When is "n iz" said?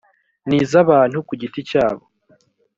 0.47-0.71